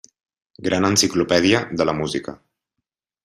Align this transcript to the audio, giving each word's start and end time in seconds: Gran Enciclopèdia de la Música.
Gran 0.67 0.87
Enciclopèdia 0.87 1.61
de 1.81 1.87
la 1.89 1.95
Música. 1.99 2.35